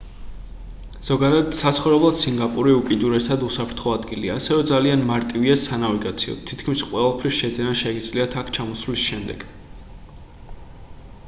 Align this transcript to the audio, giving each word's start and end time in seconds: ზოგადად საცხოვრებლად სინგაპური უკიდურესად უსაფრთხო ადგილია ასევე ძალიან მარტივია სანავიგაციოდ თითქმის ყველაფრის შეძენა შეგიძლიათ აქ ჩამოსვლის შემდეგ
ზოგადად 1.09 1.51
საცხოვრებლად 1.57 2.15
სინგაპური 2.21 2.73
უკიდურესად 2.77 3.45
უსაფრთხო 3.49 3.93
ადგილია 3.99 4.39
ასევე 4.41 4.65
ძალიან 4.73 5.05
მარტივია 5.11 5.59
სანავიგაციოდ 5.65 6.41
თითქმის 6.53 6.85
ყველაფრის 6.93 7.39
შეძენა 7.43 7.77
შეგიძლიათ 7.85 8.39
აქ 8.45 8.53
ჩამოსვლის 8.59 9.07
შემდეგ 9.13 9.47